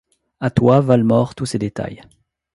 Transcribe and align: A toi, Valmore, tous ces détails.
A 0.39 0.49
toi, 0.49 0.79
Valmore, 0.79 1.35
tous 1.35 1.45
ces 1.45 1.59
détails. 1.59 2.01